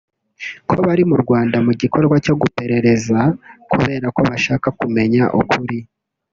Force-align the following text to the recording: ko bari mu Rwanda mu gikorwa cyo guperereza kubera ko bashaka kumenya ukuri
ko 0.69 0.75
bari 0.87 1.03
mu 1.09 1.17
Rwanda 1.23 1.57
mu 1.65 1.71
gikorwa 1.81 2.15
cyo 2.25 2.33
guperereza 2.41 3.19
kubera 3.71 4.05
ko 4.15 4.19
bashaka 4.29 4.67
kumenya 4.79 5.23
ukuri 5.41 5.77